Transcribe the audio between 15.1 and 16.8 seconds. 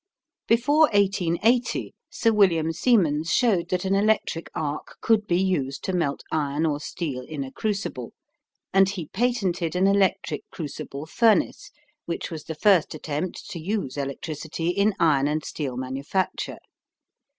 and steel manufacture.